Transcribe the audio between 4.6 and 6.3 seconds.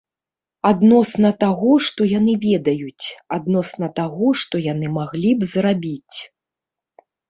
яны маглі б зрабіць.